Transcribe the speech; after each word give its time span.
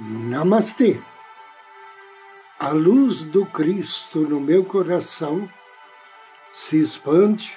Namastê! 0.00 1.00
A 2.58 2.70
luz 2.70 3.22
do 3.22 3.46
Cristo 3.46 4.20
no 4.20 4.40
meu 4.40 4.64
coração 4.64 5.48
se 6.52 6.82
expande, 6.82 7.56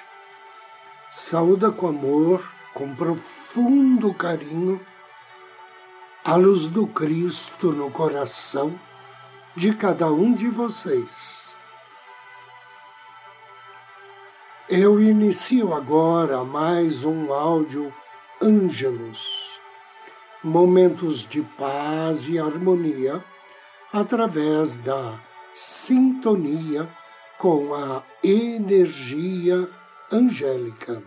saúda 1.10 1.72
com 1.72 1.88
amor, 1.88 2.48
com 2.72 2.94
profundo 2.94 4.14
carinho, 4.14 4.80
a 6.24 6.36
luz 6.36 6.68
do 6.68 6.86
Cristo 6.86 7.72
no 7.72 7.90
coração 7.90 8.78
de 9.56 9.74
cada 9.74 10.06
um 10.06 10.32
de 10.32 10.48
vocês. 10.48 11.52
Eu 14.68 15.00
inicio 15.00 15.74
agora 15.74 16.44
mais 16.44 17.02
um 17.02 17.32
áudio 17.32 17.92
Ângelos 18.40 19.37
momentos 20.42 21.26
de 21.26 21.42
paz 21.42 22.28
e 22.28 22.38
harmonia 22.38 23.22
através 23.92 24.74
da 24.76 25.18
sintonia 25.54 26.88
com 27.38 27.74
a 27.74 28.02
energia 28.22 29.68
angélica. 30.12 31.02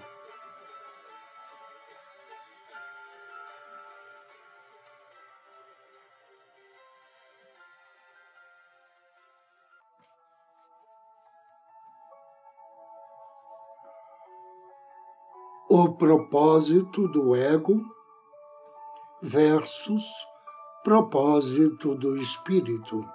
O 15.70 15.94
propósito 15.94 17.08
do 17.08 17.34
ego 17.34 17.82
versus 19.22 20.04
propósito 20.84 21.94
do 21.94 22.18
espírito. 22.18 23.06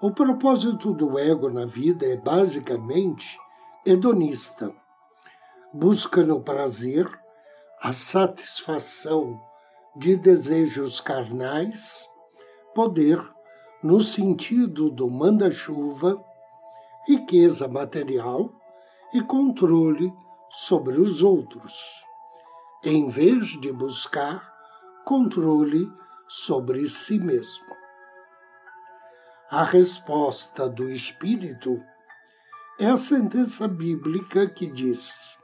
O 0.00 0.10
propósito 0.10 0.94
do 0.94 1.18
ego 1.18 1.50
na 1.50 1.66
vida 1.66 2.06
é 2.06 2.16
basicamente 2.16 3.38
hedonista. 3.84 4.72
Busca 5.74 6.24
no 6.24 6.40
prazer 6.40 7.06
a 7.82 7.92
satisfação 7.92 9.38
de 9.94 10.16
desejos 10.16 10.98
carnais, 11.00 12.08
poder 12.74 13.22
no 13.82 14.02
sentido 14.02 14.90
do 14.90 15.10
manda-chuva, 15.10 16.18
riqueza 17.06 17.68
material 17.68 18.50
e 19.12 19.20
controle 19.20 20.10
sobre 20.50 20.98
os 20.98 21.22
outros 21.22 22.00
em 22.82 23.08
vez 23.08 23.60
de 23.60 23.72
buscar 23.72 24.50
controle 25.04 25.92
sobre 26.26 26.88
si 26.88 27.18
mesmo. 27.18 27.76
A 29.50 29.64
resposta 29.64 30.68
do 30.68 30.88
Espírito 30.90 31.82
é 32.78 32.86
a 32.86 32.96
sentença 32.96 33.66
bíblica 33.68 34.48
que 34.48 34.66
diz 34.66 35.38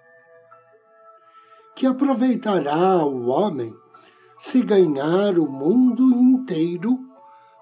que 1.75 1.87
aproveitará 1.87 3.05
o 3.05 3.27
homem 3.27 3.77
se 4.39 4.62
ganhar 4.62 5.39
o 5.39 5.47
mundo 5.47 6.15
inteiro, 6.15 6.99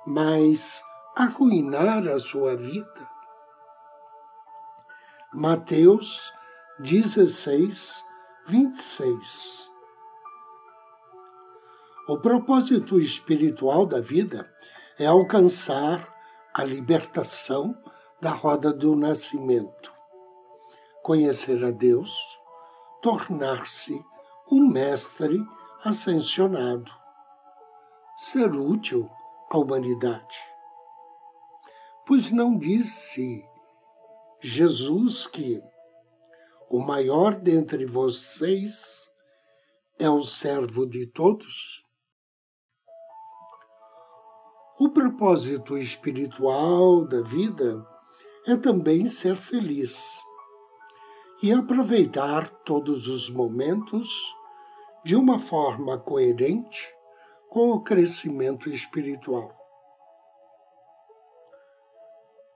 mas 0.07 0.83
arruinar 1.17 2.07
a 2.07 2.19
sua 2.19 2.57
vida. 2.57 3.09
Mateus 5.33 6.33
16, 6.79 8.05
26. 8.47 9.71
O 12.07 12.19
propósito 12.19 13.01
espiritual 13.01 13.87
da 13.87 14.03
vida 14.03 14.53
é 14.99 15.07
alcançar 15.07 16.15
a 16.53 16.63
libertação 16.63 17.75
da 18.21 18.33
roda 18.33 18.71
do 18.71 18.95
nascimento, 18.95 19.91
conhecer 21.03 21.65
a 21.65 21.71
Deus, 21.71 22.15
tornar-se 23.01 23.99
um 24.53 24.69
mestre 24.69 25.43
ascensionado, 25.83 26.93
ser 28.19 28.55
útil 28.55 29.11
à 29.51 29.57
humanidade. 29.57 30.39
Pois 32.07 32.31
não 32.31 32.59
disse 32.59 33.43
Jesus 34.39 35.27
que 35.27 35.63
o 36.75 36.81
maior 36.81 37.37
dentre 37.37 37.87
vocês 37.87 39.09
é 39.97 40.11
o 40.11 40.23
servo 40.23 40.85
de 40.85 41.07
todos? 41.07 41.81
O 44.81 44.91
propósito 44.91 45.79
espiritual 45.79 47.07
da 47.07 47.21
vida 47.21 47.87
é 48.49 48.57
também 48.57 49.07
ser 49.07 49.37
feliz 49.37 50.05
e 51.41 51.53
aproveitar 51.53 52.51
todos 52.65 53.07
os 53.07 53.31
momentos 53.31 54.11
de 55.05 55.15
uma 55.15 55.39
forma 55.39 55.97
coerente 55.97 56.93
com 57.51 57.71
o 57.71 57.85
crescimento 57.85 58.69
espiritual. 58.69 59.57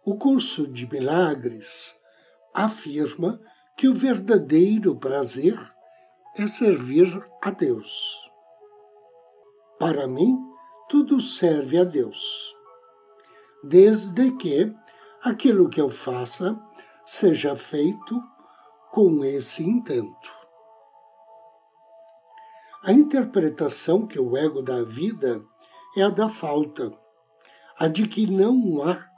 O 0.05 0.19
curso 0.19 0.67
de 0.67 0.91
milagres 0.91 1.97
afirma 2.53 3.41
que 3.78 3.87
o 3.87 3.94
verdadeiro 3.94 4.97
prazer 4.97 5.56
é 6.37 6.49
servir 6.49 7.25
a 7.41 7.53
Deus. 7.53 8.28
Para 9.78 10.09
mim, 10.09 10.37
tudo 10.89 11.21
serve 11.21 11.78
a 11.78 11.84
Deus, 11.84 12.56
desde 13.62 14.33
que 14.33 14.75
aquilo 15.22 15.69
que 15.69 15.81
eu 15.81 15.88
faça 15.88 16.61
seja 17.06 17.55
feito 17.55 18.21
com 18.91 19.22
esse 19.22 19.62
intento. 19.62 20.37
A 22.83 22.93
interpretação 22.93 24.09
que 24.09 24.19
o 24.19 24.37
ego 24.37 24.61
dá 24.61 24.78
à 24.78 24.83
vida 24.83 25.41
é 25.97 26.03
a 26.03 26.11
da 26.11 26.28
falta, 26.28 26.93
a 27.78 27.87
de 27.87 28.09
que 28.09 28.28
não 28.28 28.83
há 28.83 29.09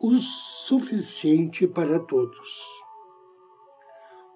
o 0.00 0.16
suficiente 0.16 1.66
para 1.66 1.98
todos. 1.98 2.77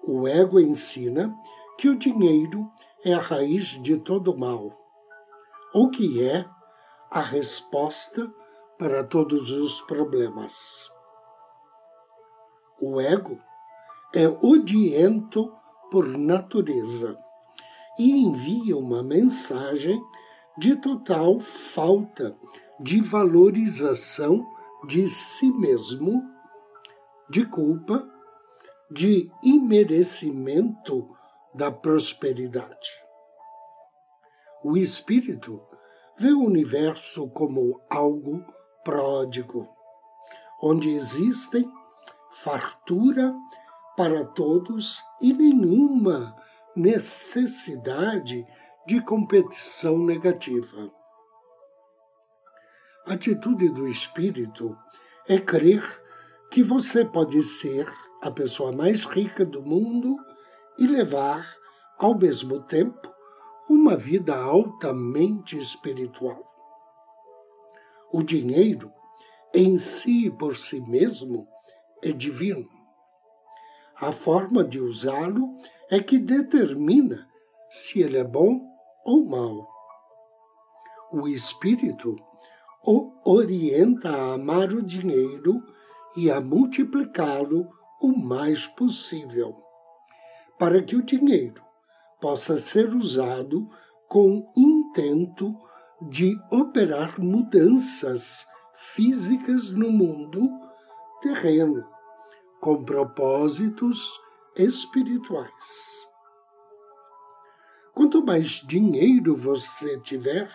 O 0.05 0.27
ego 0.27 0.59
ensina 0.59 1.33
que 1.77 1.87
o 1.87 1.95
dinheiro 1.95 2.69
é 3.05 3.13
a 3.13 3.21
raiz 3.21 3.81
de 3.81 3.97
todo 3.97 4.37
mal, 4.37 4.77
ou 5.73 5.89
que 5.89 6.21
é 6.21 6.45
a 7.09 7.21
resposta 7.21 8.29
para 8.77 9.03
todos 9.03 9.49
os 9.49 9.79
problemas. 9.81 10.91
O 12.81 12.99
ego 12.99 13.39
é 14.13 14.27
odiento 14.27 15.53
por 15.89 16.05
natureza 16.05 17.17
e 17.97 18.11
envia 18.11 18.75
uma 18.75 19.01
mensagem 19.01 20.01
de 20.57 20.75
total 20.75 21.39
falta 21.39 22.35
de 22.79 22.99
valorização 22.99 24.45
de 24.85 25.07
si 25.07 25.49
mesmo, 25.49 26.21
de 27.29 27.45
culpa 27.45 28.12
de 28.93 29.31
imerecimento 29.41 31.09
da 31.51 31.71
prosperidade. 31.71 32.91
O 34.63 34.77
espírito 34.77 35.59
vê 36.17 36.31
o 36.31 36.43
universo 36.43 37.27
como 37.29 37.81
algo 37.89 38.45
pródigo, 38.83 39.67
onde 40.61 40.91
existem 40.91 41.67
fartura 42.43 43.33
para 43.97 44.23
todos 44.25 45.01
e 45.19 45.33
nenhuma 45.33 46.35
necessidade 46.75 48.45
de 48.85 49.01
competição 49.01 49.97
negativa. 49.97 50.91
A 53.07 53.13
atitude 53.13 53.69
do 53.69 53.87
espírito 53.87 54.77
é 55.27 55.39
crer 55.39 55.83
que 56.51 56.61
você 56.61 57.03
pode 57.03 57.41
ser 57.41 58.02
a 58.23 58.31
pessoa 58.31 58.71
mais 58.71 59.03
rica 59.03 59.45
do 59.45 59.61
mundo 59.61 60.15
e 60.79 60.87
levar, 60.87 61.45
ao 61.99 62.17
mesmo 62.17 62.61
tempo, 62.61 63.11
uma 63.69 63.97
vida 63.97 64.33
altamente 64.33 65.57
espiritual. 65.57 66.41
O 68.13 68.23
dinheiro, 68.23 68.89
em 69.53 69.77
si 69.77 70.27
e 70.27 70.31
por 70.31 70.55
si 70.55 70.79
mesmo, 70.79 71.45
é 72.01 72.13
divino. 72.13 72.69
A 73.99 74.13
forma 74.13 74.63
de 74.63 74.79
usá-lo 74.79 75.57
é 75.89 75.99
que 75.99 76.17
determina 76.17 77.27
se 77.69 78.01
ele 78.01 78.17
é 78.17 78.23
bom 78.23 78.61
ou 79.03 79.25
mau. 79.25 79.67
O 81.11 81.27
espírito 81.27 82.15
o 82.85 83.11
orienta 83.25 84.09
a 84.09 84.33
amar 84.35 84.71
o 84.71 84.81
dinheiro 84.81 85.61
e 86.15 86.31
a 86.31 86.39
multiplicá-lo 86.39 87.82
o 88.03 88.09
mais 88.09 88.67
possível, 88.67 89.55
para 90.59 90.83
que 90.83 90.93
o 90.93 91.01
dinheiro 91.01 91.63
possa 92.19 92.59
ser 92.59 92.93
usado 92.93 93.69
com 94.09 94.51
intento 94.57 95.57
de 96.01 96.37
operar 96.51 97.17
mudanças 97.17 98.45
físicas 98.93 99.71
no 99.71 99.89
mundo 99.89 100.49
terreno, 101.21 101.87
com 102.59 102.83
propósitos 102.83 104.19
espirituais. 104.57 106.05
Quanto 107.93 108.25
mais 108.25 108.61
dinheiro 108.67 109.33
você 109.33 109.97
tiver, 110.01 110.51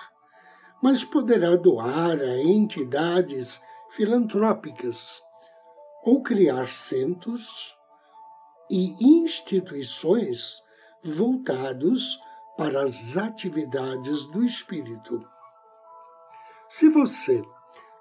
mais 0.83 1.03
poderá 1.03 1.57
doar 1.57 2.21
a 2.21 2.43
entidades 2.43 3.59
filantrópicas 3.89 5.23
ou 6.05 6.23
criar 6.23 6.69
centros 6.69 7.75
e 8.71 8.95
instituições 9.01 10.63
voltados 11.03 12.19
para 12.57 12.83
as 12.83 13.17
atividades 13.17 14.25
do 14.27 14.45
espírito. 14.45 15.25
Se 16.69 16.89
você 16.89 17.43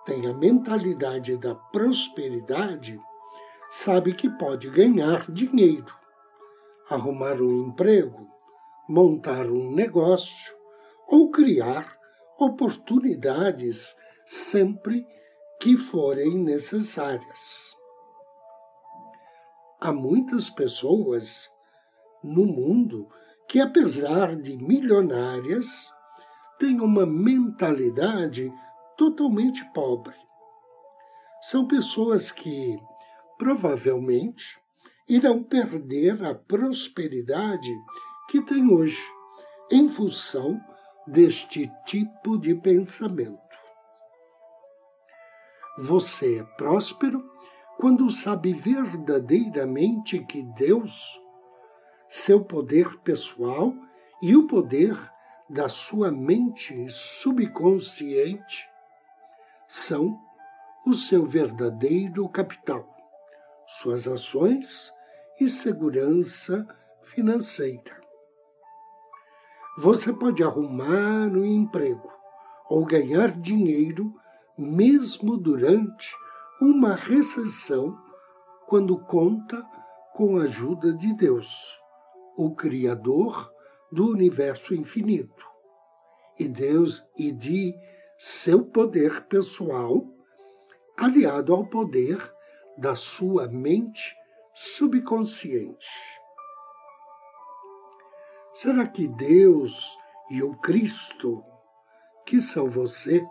tem 0.05 0.25
a 0.27 0.33
mentalidade 0.33 1.37
da 1.37 1.53
prosperidade, 1.53 2.99
sabe 3.69 4.13
que 4.13 4.29
pode 4.29 4.69
ganhar 4.69 5.31
dinheiro, 5.31 5.93
arrumar 6.89 7.41
um 7.41 7.67
emprego, 7.67 8.27
montar 8.89 9.45
um 9.45 9.71
negócio 9.71 10.55
ou 11.07 11.29
criar 11.29 11.97
oportunidades 12.39 13.95
sempre 14.25 15.05
que 15.59 15.77
forem 15.77 16.43
necessárias. 16.43 17.76
Há 19.79 19.91
muitas 19.91 20.49
pessoas 20.49 21.49
no 22.23 22.45
mundo 22.45 23.07
que, 23.47 23.61
apesar 23.61 24.35
de 24.35 24.57
milionárias, 24.57 25.93
têm 26.57 26.81
uma 26.81 27.05
mentalidade 27.05 28.51
totalmente 28.97 29.63
pobre. 29.73 30.15
São 31.43 31.67
pessoas 31.67 32.31
que, 32.31 32.75
provavelmente, 33.37 34.59
irão 35.07 35.43
perder 35.43 36.25
a 36.25 36.33
prosperidade 36.33 37.71
que 38.29 38.41
têm 38.41 38.73
hoje, 38.73 39.01
em 39.71 39.87
função 39.87 40.59
deste 41.05 41.71
tipo 41.85 42.37
de 42.37 42.55
pensamento. 42.55 43.37
Você 45.77 46.39
é 46.39 46.43
próspero 46.43 47.23
quando 47.77 48.09
sabe 48.09 48.53
verdadeiramente 48.53 50.19
que 50.25 50.41
Deus, 50.41 51.21
seu 52.07 52.43
poder 52.43 52.97
pessoal 52.99 53.73
e 54.21 54.35
o 54.35 54.47
poder 54.47 54.97
da 55.47 55.69
sua 55.69 56.11
mente 56.11 56.89
subconsciente 56.89 58.67
são 59.67 60.19
o 60.85 60.93
seu 60.93 61.25
verdadeiro 61.25 62.27
capital, 62.29 62.87
suas 63.67 64.07
ações 64.07 64.91
e 65.39 65.49
segurança 65.49 66.67
financeira. 67.03 67.95
Você 69.77 70.11
pode 70.11 70.43
arrumar 70.43 71.27
um 71.27 71.45
emprego 71.45 72.11
ou 72.67 72.83
ganhar 72.83 73.31
dinheiro 73.39 74.11
mesmo 74.57 75.37
durante 75.37 76.11
uma 76.59 76.95
recessão 76.95 77.95
quando 78.67 78.97
conta 79.05 79.63
com 80.13 80.37
a 80.37 80.43
ajuda 80.43 80.91
de 80.91 81.13
Deus, 81.13 81.79
o 82.35 82.55
Criador 82.55 83.51
do 83.91 84.09
universo 84.09 84.73
infinito, 84.73 85.45
e 86.39 86.47
Deus 86.47 87.05
e 87.15 87.31
de 87.31 87.75
seu 88.17 88.65
poder 88.65 89.25
pessoal, 89.27 90.03
aliado 90.97 91.53
ao 91.53 91.65
poder 91.67 92.33
da 92.77 92.95
sua 92.95 93.47
mente 93.47 94.15
subconsciente. 94.53 95.87
Será 98.53 98.87
que 98.87 99.07
Deus 99.07 99.95
e 100.31 100.41
o 100.41 100.57
Cristo, 100.57 101.43
que 102.25 102.41
são 102.41 102.67
você, 102.67 103.23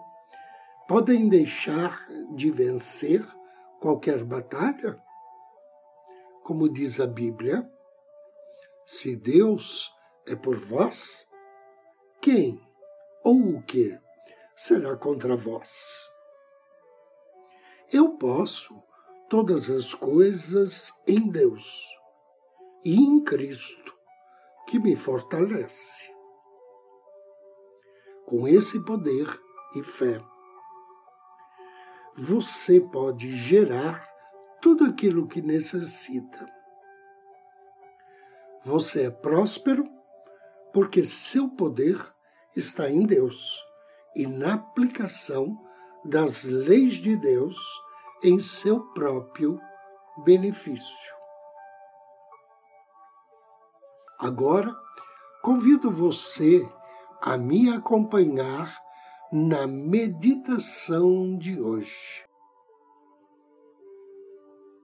podem 0.89 1.29
deixar 1.29 2.07
de 2.35 2.51
vencer 2.51 3.27
qualquer 3.81 4.25
batalha? 4.25 5.01
Como 6.43 6.69
diz 6.69 7.01
a 7.01 7.07
Bíblia, 7.07 7.69
se 8.85 9.17
Deus 9.17 9.93
é 10.27 10.37
por 10.37 10.59
vós, 10.59 11.27
quem 12.21 12.61
ou 13.25 13.57
o 13.57 13.63
que 13.63 13.99
será 14.55 14.97
contra 14.97 15.37
vós? 15.37 16.09
Eu 17.93 18.17
posso 18.17 18.75
todas 19.29 19.69
as 19.69 19.93
coisas 19.93 20.93
em 21.07 21.29
Deus 21.29 21.85
e 22.85 22.95
em 22.95 23.23
Cristo, 23.23 23.93
que 24.69 24.79
me 24.79 24.95
fortalece. 24.95 26.09
Com 28.25 28.47
esse 28.47 28.85
poder 28.85 29.41
e 29.75 29.83
fé, 29.83 30.21
você 32.17 32.81
pode 32.81 33.37
gerar 33.37 34.09
tudo 34.63 34.85
aquilo 34.85 35.27
que 35.27 35.43
necessita. 35.43 36.51
Você 38.65 39.05
é 39.05 39.11
próspero 39.11 39.87
porque 40.73 41.05
seu 41.05 41.49
poder 41.49 41.97
está 42.55 42.91
em 42.91 43.05
Deus 43.07 43.63
e 44.15 44.27
na 44.27 44.55
aplicação 44.55 45.57
das 46.05 46.45
leis 46.45 46.95
de 46.95 47.17
Deus 47.17 47.57
em 48.23 48.41
seu 48.41 48.81
próprio 48.93 49.61
benefício. 50.25 51.15
Agora, 54.19 54.75
convido 55.43 55.91
você 55.91 56.67
a 57.21 57.37
me 57.37 57.69
acompanhar 57.69 58.86
na 59.33 59.67
meditação 59.67 61.37
de 61.37 61.61
hoje. 61.61 62.25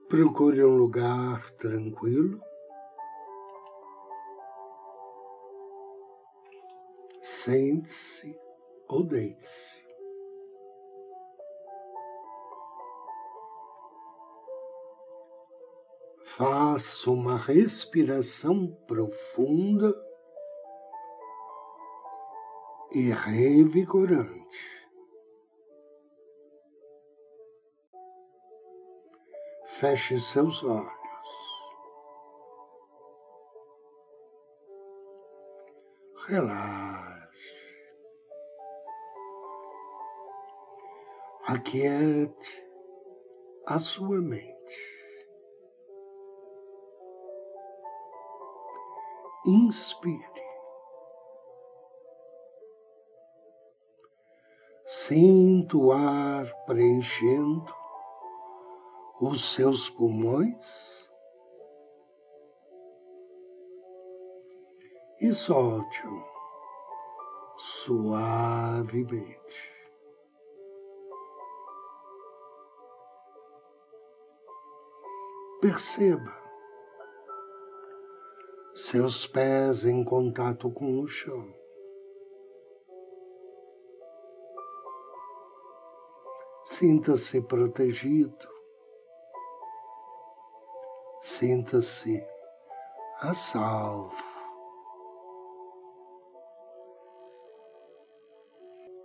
Procure 0.09 0.63
um 0.63 0.75
lugar 0.75 1.49
tranquilo. 1.53 2.41
Sente-se 7.21 8.37
ou 8.87 9.03
deite-se. 9.03 9.81
Faça 16.21 17.09
uma 17.09 17.37
respiração 17.37 18.67
profunda 18.87 19.93
e 22.93 23.11
revigorante. 23.11 24.43
Feche 29.65 30.19
seus 30.19 30.63
olhos. 30.63 30.93
Relaxe. 36.27 37.13
Aquiete 41.47 42.69
a 43.65 43.77
sua 43.79 44.21
mente. 44.21 44.53
Inspire. 49.45 50.42
Sinta 55.05 55.75
o 55.75 55.91
ar 55.91 56.45
preenchendo 56.65 57.75
os 59.19 59.53
seus 59.53 59.89
pulmões 59.89 61.11
e 65.19 65.33
solte-o 65.33 66.23
suavemente. 67.57 69.35
Perceba 75.59 76.33
seus 78.73 79.27
pés 79.27 79.83
em 79.83 80.01
contato 80.01 80.71
com 80.71 81.01
o 81.01 81.07
chão. 81.09 81.62
Sinta-se 86.83 87.39
protegido. 87.39 88.45
Sinta-se 91.21 92.21
a 93.21 93.33
salvo. 93.33 94.21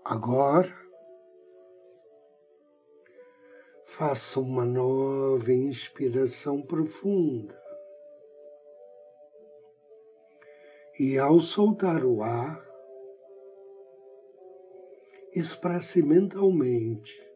Agora, 0.04 0.76
faça 3.84 4.40
uma 4.40 4.64
nova 4.64 5.52
inspiração 5.52 6.60
profunda. 6.60 7.56
E 10.98 11.16
ao 11.16 11.38
soltar 11.38 12.04
o 12.04 12.24
ar, 12.24 12.60
expresse 15.32 16.02
mentalmente 16.02 17.27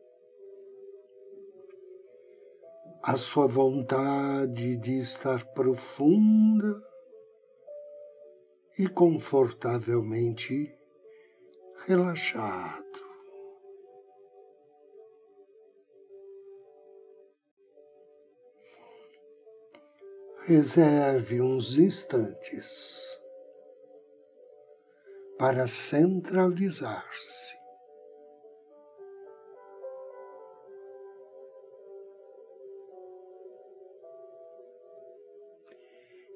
a 3.02 3.16
sua 3.16 3.48
vontade 3.48 4.76
de 4.76 5.00
estar 5.00 5.44
profunda 5.46 6.80
e 8.78 8.88
confortavelmente 8.88 10.72
relaxado. 11.84 12.80
Reserve 20.46 21.40
uns 21.40 21.76
instantes 21.78 23.20
para 25.38 25.66
centralizar-se. 25.66 27.61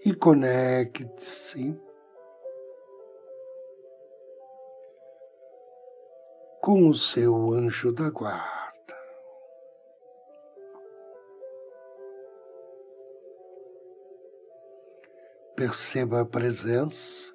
E 0.06 0.14
conecte-se 0.14 1.76
com 6.62 6.88
o 6.88 6.94
seu 6.94 7.50
anjo 7.52 7.90
da 7.90 8.08
guarda. 8.08 8.96
Perceba 15.56 16.20
a 16.20 16.24
presença. 16.24 17.34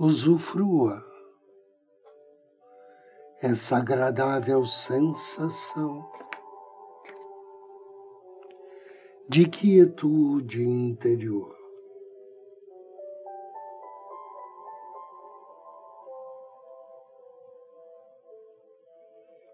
Usufrua 0.00 1.13
essa 3.44 3.76
agradável 3.76 4.64
sensação 4.64 6.10
de 9.28 9.46
quietude 9.46 10.62
interior. 10.62 11.54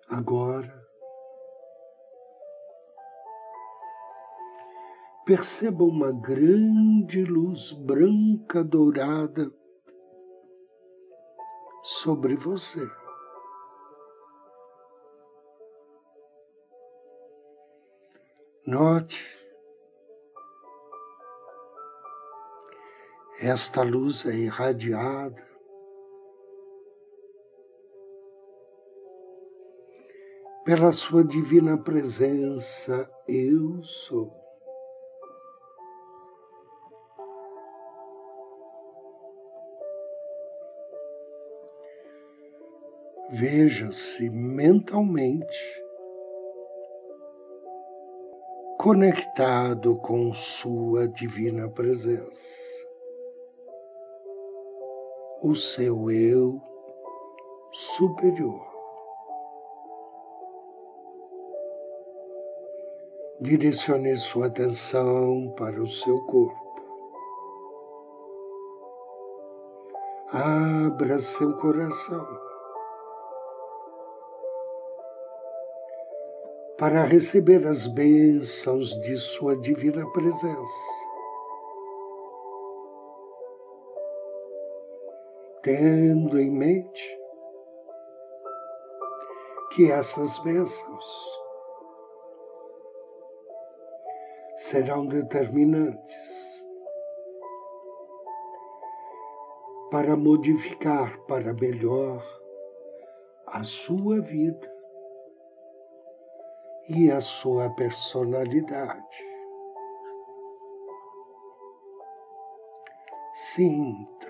Agora, 0.08 0.72
perceba 5.26 5.82
uma 5.82 6.12
grande 6.12 7.24
luz 7.24 7.72
branca 7.72 8.62
dourada 8.62 9.52
sobre 11.82 12.36
você. 12.36 12.99
Note 18.66 19.40
esta 23.40 23.82
luz 23.82 24.26
é 24.26 24.34
irradiada 24.34 25.42
pela 30.62 30.92
Sua 30.92 31.24
divina 31.24 31.78
presença, 31.78 33.10
eu 33.26 33.82
sou. 33.82 34.30
Veja-se 43.30 44.28
mentalmente 44.28 45.79
conectado 48.82 49.96
com 49.96 50.32
Sua 50.32 51.06
divina 51.06 51.68
presença, 51.68 52.82
o 55.42 55.54
seu 55.54 56.10
eu 56.10 56.58
superior. 57.70 58.66
Direcione 63.38 64.16
sua 64.16 64.46
atenção 64.46 65.54
para 65.58 65.78
o 65.78 65.86
seu 65.86 66.18
corpo. 66.24 66.82
Abra 70.32 71.18
seu 71.18 71.54
coração 71.58 72.49
para 76.80 77.04
receber 77.04 77.66
as 77.66 77.86
bênçãos 77.86 78.98
de 79.02 79.14
Sua 79.14 79.54
divina 79.54 80.10
presença. 80.12 81.10
Tendo 85.62 86.40
em 86.40 86.50
mente 86.50 87.18
que 89.74 89.92
essas 89.92 90.38
bênçãos 90.38 91.38
serão 94.56 95.06
determinantes 95.06 96.64
para 99.90 100.16
modificar 100.16 101.20
para 101.26 101.52
melhor 101.52 102.24
a 103.46 103.62
sua 103.62 104.22
vida 104.22 104.69
e 106.92 107.08
a 107.08 107.20
sua 107.20 107.70
personalidade. 107.70 109.24
Sinta. 113.32 114.28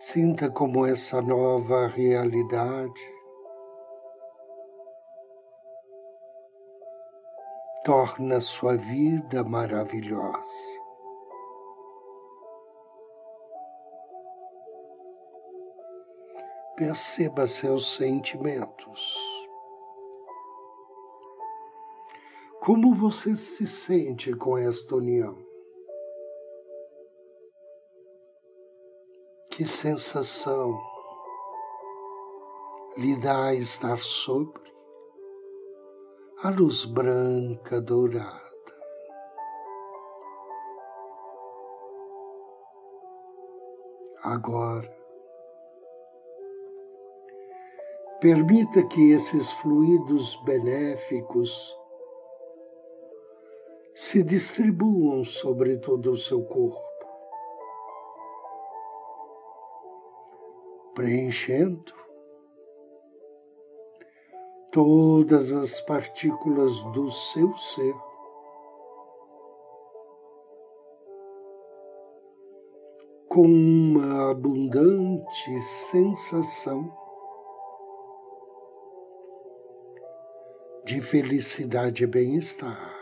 Sinta 0.00 0.50
como 0.50 0.84
essa 0.84 1.22
nova 1.22 1.86
realidade 1.86 3.18
torna 7.84 8.40
sua 8.40 8.76
vida 8.76 9.44
maravilhosa. 9.44 10.88
Perceba 16.76 17.46
seus 17.46 17.94
sentimentos. 17.94 19.27
Como 22.68 22.94
você 22.94 23.34
se 23.34 23.66
sente 23.66 24.36
com 24.36 24.58
esta 24.58 24.96
união? 24.96 25.38
Que 29.50 29.66
sensação 29.66 30.78
lhe 32.98 33.16
dá 33.16 33.54
estar 33.54 33.98
sobre 34.00 34.70
a 36.42 36.50
luz 36.50 36.84
branca 36.84 37.80
dourada. 37.80 38.52
Agora, 44.22 44.94
permita 48.20 48.86
que 48.88 49.12
esses 49.12 49.50
fluidos 49.52 50.36
benéficos 50.44 51.77
se 53.98 54.22
distribuam 54.22 55.24
sobre 55.24 55.76
todo 55.76 56.12
o 56.12 56.16
seu 56.16 56.44
corpo, 56.44 56.80
preenchendo 60.94 61.92
todas 64.70 65.50
as 65.50 65.80
partículas 65.80 66.80
do 66.92 67.10
seu 67.10 67.52
ser. 67.56 67.96
Com 73.28 73.48
uma 73.48 74.30
abundante 74.30 75.60
sensação 75.60 76.96
de 80.84 81.02
felicidade 81.02 82.04
e 82.04 82.06
bem-estar. 82.06 82.97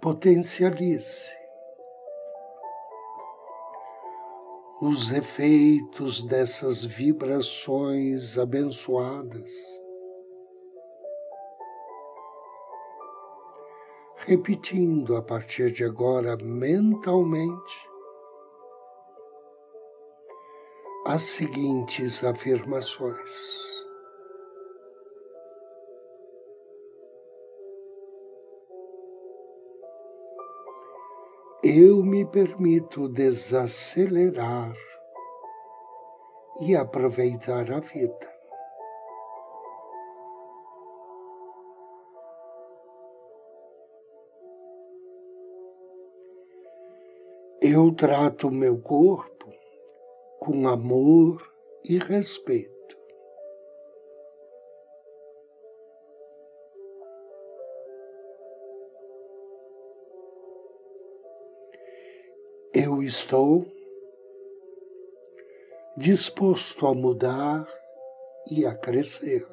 Potencialize 0.00 1.28
os 4.80 5.10
efeitos 5.10 6.22
dessas 6.22 6.82
vibrações 6.82 8.38
abençoadas. 8.38 9.50
Repetindo 14.16 15.16
a 15.16 15.22
partir 15.22 15.70
de 15.70 15.84
agora 15.84 16.36
mentalmente 16.42 17.90
as 21.04 21.22
seguintes 21.22 22.24
afirmações. 22.24 23.69
Eu 31.70 32.02
me 32.02 32.24
permito 32.24 33.08
desacelerar 33.08 34.74
e 36.60 36.74
aproveitar 36.74 37.70
a 37.70 37.78
vida. 37.78 38.28
Eu 47.62 47.94
trato 47.94 48.50
meu 48.50 48.80
corpo 48.80 49.46
com 50.40 50.66
amor 50.66 51.40
e 51.84 51.98
respeito. 51.98 52.69
Estou 63.10 63.66
disposto 65.96 66.86
a 66.86 66.94
mudar 66.94 67.66
e 68.48 68.64
a 68.64 68.72
crescer. 68.72 69.44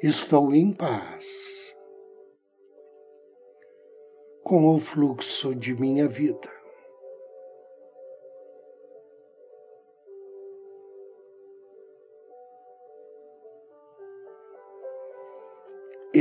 Estou 0.00 0.54
em 0.54 0.72
paz 0.72 1.76
com 4.44 4.76
o 4.76 4.78
fluxo 4.78 5.52
de 5.52 5.74
minha 5.74 6.06
vida. 6.06 6.51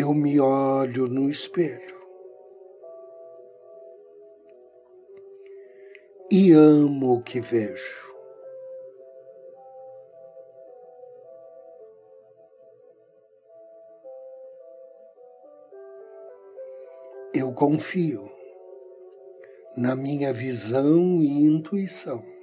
Eu 0.01 0.15
me 0.15 0.39
olho 0.39 1.07
no 1.07 1.29
espelho 1.29 1.95
e 6.31 6.51
amo 6.51 7.17
o 7.17 7.21
que 7.21 7.39
vejo. 7.39 8.01
Eu 17.33 17.53
confio 17.53 18.29
na 19.77 19.95
minha 19.95 20.33
visão 20.33 21.21
e 21.21 21.43
intuição. 21.43 22.40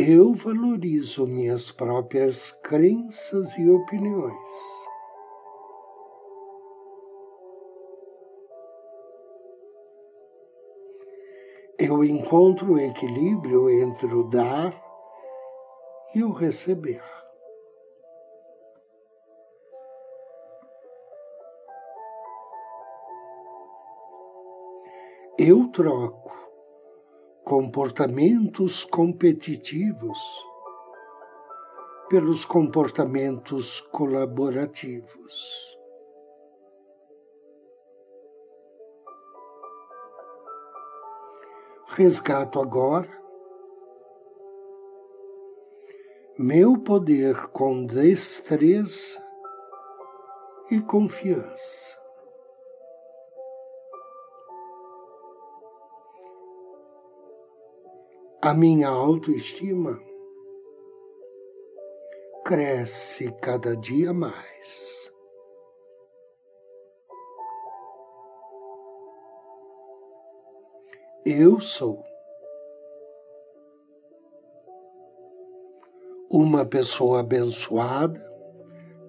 Eu 0.00 0.32
valorizo 0.32 1.26
minhas 1.26 1.70
próprias 1.70 2.52
crenças 2.62 3.54
e 3.58 3.68
opiniões. 3.68 4.34
Eu 11.78 12.02
encontro 12.02 12.72
o 12.72 12.78
equilíbrio 12.78 13.68
entre 13.68 14.14
o 14.14 14.22
dar 14.24 14.74
e 16.14 16.22
o 16.22 16.32
receber. 16.32 17.02
Eu 25.38 25.68
troco 25.72 26.49
comportamentos 27.50 28.84
competitivos 28.84 30.16
pelos 32.08 32.44
comportamentos 32.44 33.80
colaborativos. 33.90 35.76
Resgato 41.88 42.60
agora 42.60 43.10
meu 46.38 46.78
poder 46.78 47.48
com 47.48 47.84
destreza 47.84 49.20
e 50.70 50.80
confiança. 50.80 51.99
A 58.42 58.54
minha 58.54 58.88
autoestima 58.88 60.00
cresce 62.42 63.30
cada 63.32 63.76
dia 63.76 64.14
mais. 64.14 65.12
Eu 71.22 71.60
sou 71.60 72.02
uma 76.30 76.64
pessoa 76.64 77.20
abençoada, 77.20 78.20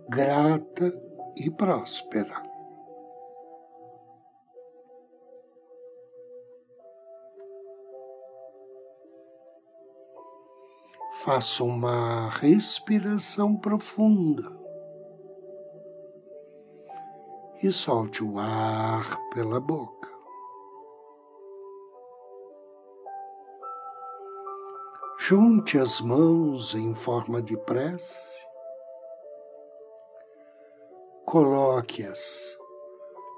grata 0.10 0.92
e 1.38 1.50
próspera. 1.50 2.51
Faça 11.24 11.64
uma 11.64 12.30
respiração 12.30 13.56
profunda 13.56 14.42
e 17.62 17.72
solte 17.72 18.24
o 18.24 18.40
ar 18.40 19.20
pela 19.32 19.60
boca. 19.60 20.10
Junte 25.20 25.78
as 25.78 26.02
mãos 26.02 26.74
em 26.74 26.96
forma 26.96 27.40
de 27.40 27.56
prece, 27.56 28.44
coloque-as 31.24 32.58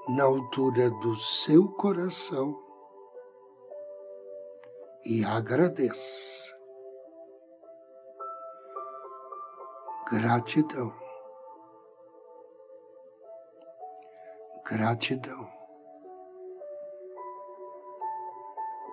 na 0.08 0.24
altura 0.24 0.88
do 0.88 1.16
seu 1.16 1.68
coração 1.72 2.58
e 5.04 5.22
agradeça. 5.22 6.53
Gratidão. 10.14 10.94
Gratidão. 14.64 15.50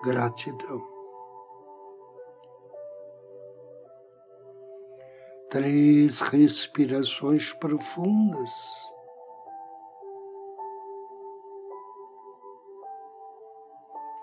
Gratidão. 0.02 0.82
Três 5.48 6.18
respirações 6.18 7.52
profundas. 7.52 8.50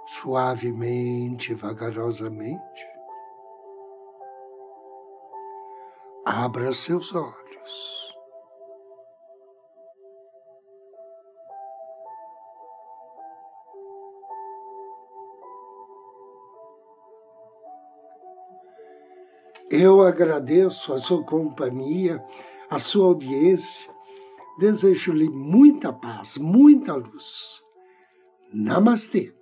Suavemente, 0.05 1.53
vagarosamente. 1.53 2.88
Abra 6.31 6.71
seus 6.71 7.11
olhos. 7.15 7.33
Eu 19.71 20.03
agradeço 20.03 20.93
a 20.93 20.99
sua 20.99 21.23
companhia, 21.23 22.23
a 22.69 22.77
sua 22.77 23.07
audiência. 23.07 23.91
Desejo-lhe 24.59 25.27
muita 25.27 25.91
paz, 25.91 26.37
muita 26.37 26.93
luz. 26.93 27.59
Namastê. 28.53 29.38